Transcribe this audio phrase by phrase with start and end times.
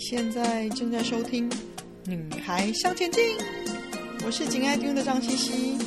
[0.00, 1.48] 现在正在收听
[2.06, 3.22] 《女孩向前进》，
[4.24, 5.78] 我是紧爱听的张茜茜，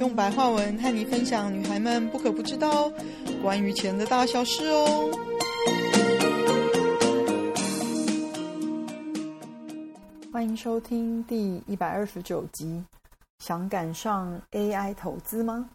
[0.00, 2.90] 用白话文和你分享女孩们不可不知道
[3.40, 5.08] 关于钱的大小事哦。
[10.32, 12.82] 欢迎收听第一百二十九集，
[13.38, 15.70] 想赶上 AI 投资吗？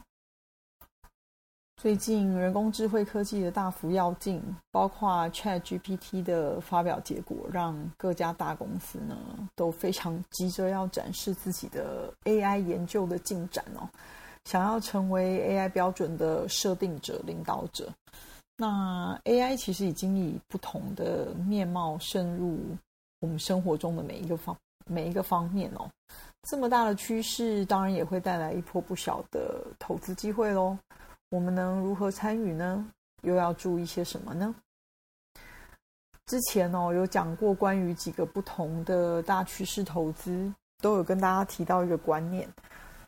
[1.85, 4.41] 最近人工智慧科技的大幅跃进，
[4.71, 9.15] 包括 ChatGPT 的发表结果，让各家大公司呢
[9.55, 13.87] 都非常急着要展示自己的 AI 研究的进展哦，
[14.45, 17.87] 想要成为 AI 标准的设定者、领导者。
[18.57, 22.57] 那 AI 其实已经以不同的面貌渗入
[23.19, 25.87] 我们生活中的每一个方每一个方面哦。
[26.49, 30.75] 这么大的趋势，当然也会带来一波不小的投资机会喽。
[31.29, 32.85] 我们能如何参与呢？
[33.21, 34.53] 又要注意些什么呢？
[36.27, 42.47] 之前哦，有讲过关于几个不同的大趋势投资，都有跟大家提到一个观念，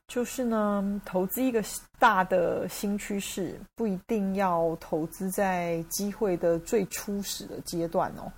[0.08, 1.64] 就是呢，投资一个
[2.00, 8.32] 大的新趋势，不一定要投资在机会的最初始的阶段哦，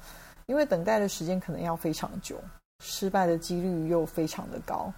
[0.46, 2.40] 因为等待的时间可能要非常久，
[2.80, 4.92] 失败的几率又非常的高。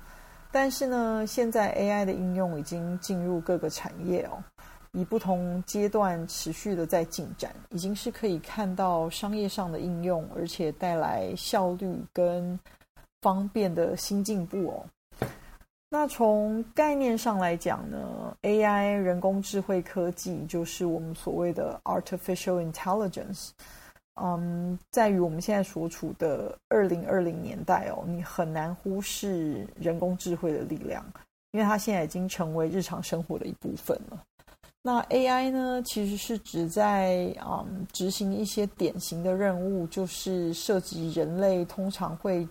[0.52, 4.44] 但是呢，现在 AI 的应用已经进入各个产业哦。
[4.94, 12.60] 以不同阶段持续的在进展，已经是可以看到商业上的应用，而且带来效率跟
[13.22, 14.86] 方便的新进步哦。
[15.90, 23.50] 那从概念上来讲呢，AI 人工智慧科技就是我们所谓的 artificial intelligence。
[24.22, 31.04] 嗯，在于我们现在所处的二零二零年代哦，你很难忽视人工智慧的力量，
[31.52, 34.22] 因为它现在已经成为日常生活的一部分了。
[34.84, 42.48] 那 AI 呢，其实是指在嗯执行一些典型的任务，就是涉及人类通常会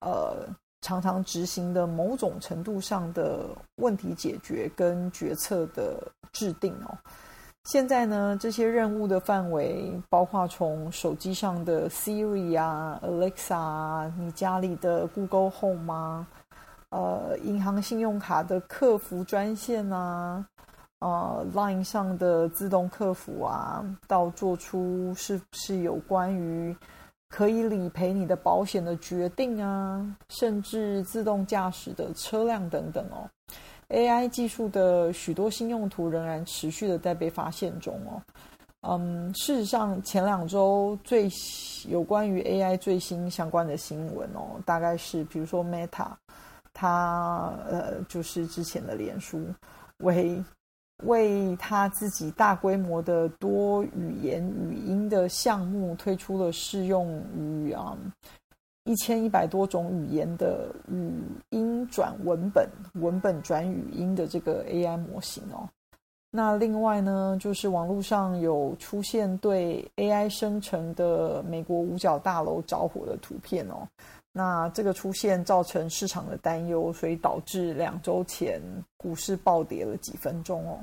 [0.00, 0.44] 呃
[0.80, 6.02] 常常执行的某种程度上的问题解决跟决策的
[6.32, 6.98] 制定哦。
[7.66, 16.26] 现在呢，这些任务的范围包括从手机上的 Siri 啊、Alexa 啊，你家里的 Google Home 啊，
[16.90, 20.44] 呃，银行信用卡的客服专线啊。
[21.00, 26.76] 呃，Line 上的自动客服啊，到做出是不是有关于
[27.28, 33.30] 可以理赔你的保险的决定啊，甚至自动驾驶的车辆等等哦。
[33.90, 38.20] AI 技术的许多新用途仍然持续的在被发现中哦。
[38.80, 41.28] 嗯，事实上，前两周最
[41.88, 46.08] 有关于 AI 最新相关的新闻哦，大概是比如说 Meta，
[46.74, 49.46] 它呃就是之前的脸书
[49.98, 50.42] 为。
[51.04, 57.96] 为他自己大规模的多语言语音的项目推出了适用于啊
[58.84, 65.68] 一千一百多种语言的语音转文本、文本转语音的这个 AI 模型哦。
[66.30, 73.86] 那另外呢，就是网络上有出现对 AI 生成的美国五角大楼着火的图片哦。
[74.38, 78.62] 那这个出现造成市场的担忧，所以导致两周前
[78.96, 80.78] 股市暴跌了几分钟哦。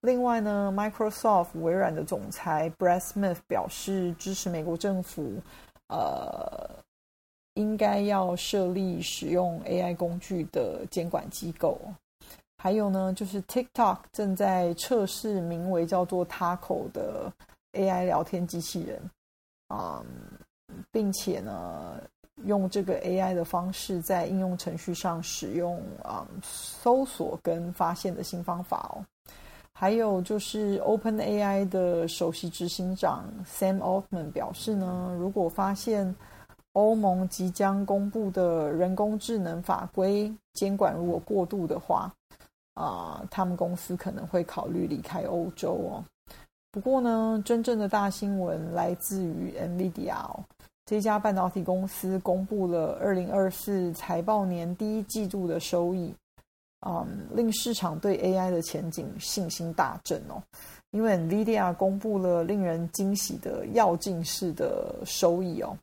[0.00, 5.40] 另外呢，Microsoft 微软的总裁 Brad Smith 表示支持美国政府，
[5.86, 6.68] 呃，
[7.54, 11.78] 应该要设立使用 AI 工具的监管机构。
[12.58, 17.32] 还有呢，就是 TikTok 正在测试名为叫做 Taco 的
[17.74, 19.00] AI 聊天机器人，
[19.68, 22.02] 啊、嗯，并且呢。
[22.44, 29.04] 用这个 AI 的方式在应用程序上使用啊、搜索跟发现的新方法哦。
[29.72, 36.14] 还有就是 OpenAI 的首席执行长 Sam Altman 表示呢，如果发现
[36.72, 42.12] 欧盟即将公布的人工智能法规监管如果过度的话，
[42.74, 46.04] 啊，他们公司可能会考虑离开欧洲哦。
[46.70, 50.14] 不过呢，真正的大新闻来自于 NVIDIA。
[50.90, 56.12] 这家半导体公司公布了二零二四财报年第一季度的收益，
[56.84, 60.42] 嗯，令市场对 AI 的前景信心大振哦。
[60.90, 65.78] 因为 NVIDIA 公布了令人惊喜的要进式的收益哦，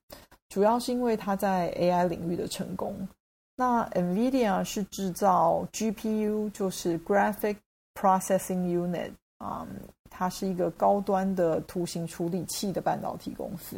[0.49, 2.93] 主要是因为它在 AI 领域的成功。
[3.55, 7.55] 那 NVIDIA 是制造 GPU，就是 Graphic
[7.93, 9.65] Processing Unit，嗯，
[10.09, 13.77] 它是一个高端的图形处理器的半导体公司。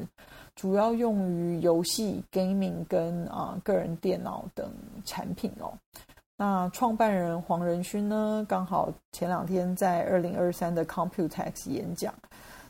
[0.59, 4.69] 主要用于游戏、gaming 跟啊、个人电脑等
[5.05, 5.71] 产品哦。
[6.35, 12.13] 那创办人黄仁勋呢，刚好前两天在二零二三的 Computex 演讲，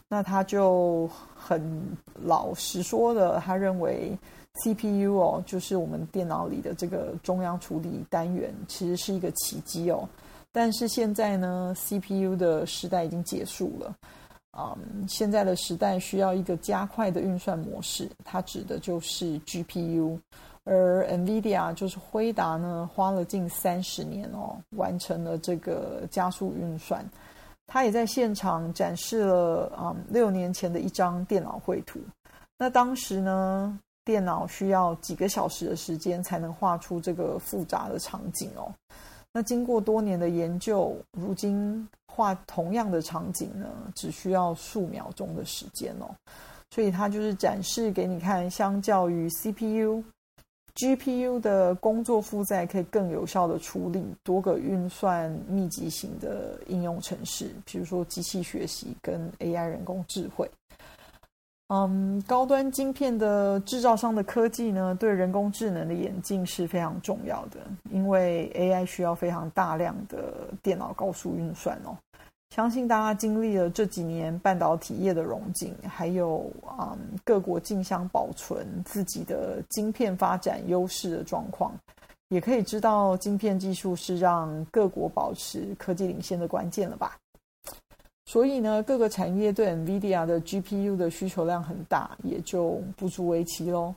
[0.08, 1.82] 那他就很
[2.22, 4.16] 老实说的，他认为
[4.62, 10.08] CPU 哦，就是我们电脑里的这个中央处理单元，其实是一个奇迹哦。
[10.52, 13.96] 但是现在呢，CPU 的时代已经结束了。
[14.58, 20.20] 嗯，现在的时代需要一个加快的运算模式，它指的就是 GPU。
[20.66, 27.04] 而 NVIDIA 就是辉达呢，花了近三十年哦，完成了这个加速运算。
[27.66, 32.00] 他也在现场展示了嗯六年前的一张电脑绘图。
[32.58, 38.72] 那当时呢，电脑需要几个小时的时间才能画出这个复杂的场景哦。
[39.40, 46.14] 那经过多年的研究，如今画同样的场景呢，只需要数秒钟的时间哦。
[46.70, 50.04] 所以它就是展示给你看，相较于 CPU、
[50.76, 60.52] GPU 的工作负载可以更有效的处理多个运算密集型的应用程式，比如说机器学习跟 AI 人工智慧。
[61.70, 67.60] 嗯，高端晶片的制造商的科技呢，对人工智能的演进是非常重要的，
[67.92, 71.96] 因为 AI 需要非常大量的电脑高速运算哦。
[72.56, 81.72] 相信大家经历了这几年半导体业的融景，还有嗯各国竞相保存自己的晶片发展优势的状况，
[82.30, 87.16] 也可以知道晶片技术是让各国保持科技领先的关键了吧。
[88.30, 93.92] 所以呢，各个产业对 NVIDIA 的 GPU 的需求量很大，也就不足为奇喽。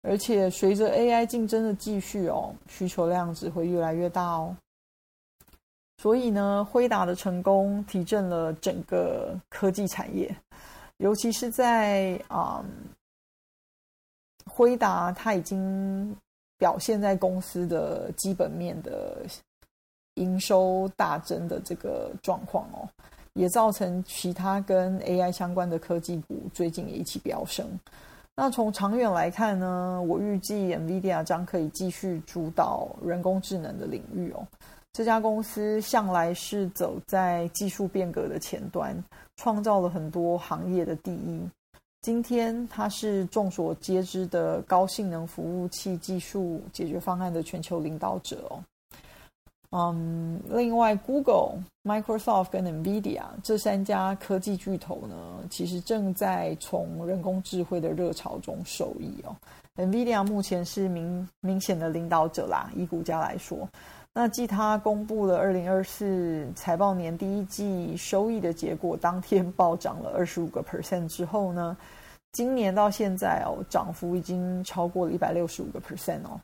[0.00, 4.56] 而且随着 AI 竞争的继续哦，需求量只会越来越大哦。
[5.98, 10.34] 所以呢，辉达的成功提振了整个科技产业，
[10.96, 12.88] 尤其是在啊、嗯，
[14.46, 16.16] 辉达它已经
[16.56, 19.26] 表现在公司的基本面的
[20.14, 22.88] 营收大增的这个状况哦。
[23.36, 27.66] 也造成其他跟 AI 相关的科技股最近也一起飙升。
[28.34, 34.46] 那从长远来看呢，我预计 NVIDIA 将可以继续主导人工智能的领域哦。
[34.92, 38.96] 这家公司向来是走在技术变革的前端，
[39.36, 41.40] 创造了很多行业的第一。
[42.00, 48.62] 今天它是众所皆知的高性能服务器技术解决方案的全球领导者哦。
[49.70, 55.16] 嗯，另外，Google、Microsoft 跟 NVIDIA 这三家科技巨头呢，
[55.50, 59.36] 其实正在从人工智慧的热潮中受益哦。
[59.76, 63.68] NVIDIA 目前是明明显的领导者啦，以股价来说，
[64.14, 71.76] 那继它公布了二零二四财报年第一季收益的结果，当天暴涨了二十五个 percent 之后呢，
[72.32, 76.40] 今年到现在哦，涨幅已经超过了一百六十五个 percent 哦。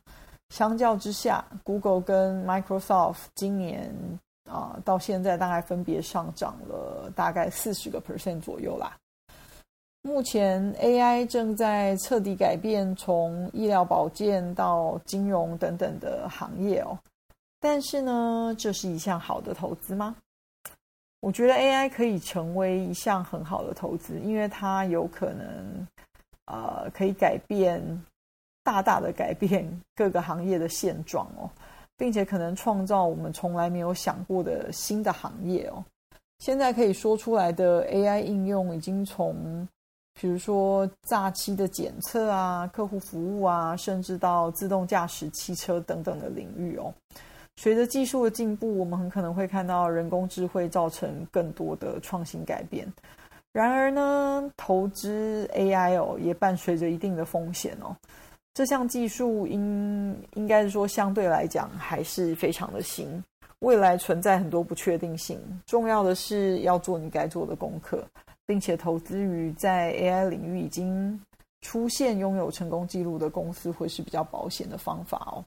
[0.53, 3.91] 相较之下，Google 跟 Microsoft 今年
[4.47, 8.95] 啊、到现在大概分别上涨了大概四十个 percent 左右啦。
[10.03, 16.95] 目前 AI 正在彻底改变从医疗保健到金融等等的行业哦。
[17.59, 20.15] 但是呢，这是一项好的投资吗？
[21.21, 25.87] 我觉得 AI 可以成为一项很好的投资，因为它有可能
[26.45, 27.81] 呃可以改变。
[28.63, 31.49] 大大的改变 各个行业的现状哦，
[31.97, 35.83] 并且可能创造我们从来没有想过的新的行业哦。
[36.39, 39.67] 现在可以说出来的 AI 应用已经从，
[40.19, 46.93] 比如说诈欺的检测啊、客户服务啊，甚至到自动驾驶汽车等等的领域哦。
[47.55, 52.91] 随着技术的进步，我们很可能会看到人工智慧造成更多的创新改变。
[53.53, 57.95] 然而呢，投资 AI 哦，也伴随着一定的风险哦。
[58.53, 63.23] 这项技术应应该是说相对来讲还是非常的新，
[63.59, 65.39] 未来存在很多不确定性。
[65.65, 68.05] 重要的是要做你该做的功课，
[68.45, 71.19] 并且投资于在 AI 领域已经
[71.61, 75.43] 出现拥有成功记录的公司，会是比较保险的方法哦。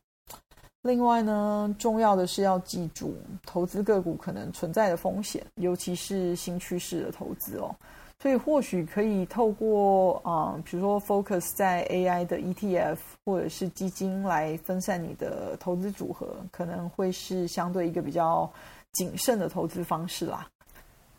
[0.82, 7.74] 另外呢，重要的是要记住，投资个股可能存在的风险，尤其是新趋势的投资哦。
[8.18, 18.50] 所以或许可以透过啊、比如说 focus 在 AI 的 ETF 或者是基金来分散你的投资组合，可能会是相对一个比较
[18.92, 20.48] 谨慎的投资方式啦。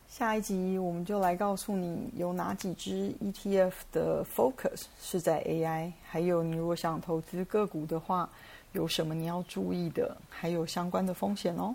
[0.08, 8.28] 下一集我们就来告诉你有哪几只 ETF 的 focus 是在 AI，还有你如果想投资个股的话，
[8.72, 11.74] 有什么你要注意的，还有相关的风险哦。